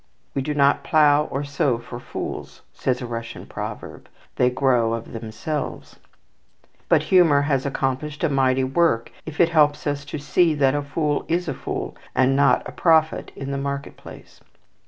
"We 0.33 0.41
do 0.41 0.55
not 0.55 0.83
plough 0.83 1.25
or 1.29 1.43
sow 1.43 1.77
for 1.77 1.99
fools," 1.99 2.63
says 2.73 3.03
a 3.03 3.05
Russian 3.05 3.45
proverb, 3.45 4.09
"they 4.35 4.49
grow 4.49 4.93
of 4.93 5.13
themselves"; 5.13 5.99
but 6.89 7.03
humour 7.13 7.43
has 7.43 7.67
accomplished 7.67 8.23
a 8.23 8.29
mighty 8.29 8.63
work 8.63 9.11
if 9.27 9.39
it 9.39 9.49
helps 9.49 9.85
us 9.85 10.03
to 10.05 10.17
see 10.17 10.55
that 10.55 10.73
a 10.73 10.81
fool 10.81 11.23
is 11.27 11.47
a 11.47 11.53
fool, 11.53 11.95
and 12.15 12.35
not 12.35 12.67
a 12.67 12.71
prophet 12.71 13.31
in 13.35 13.51
the 13.51 13.59
market 13.59 13.95
place. 13.95 14.41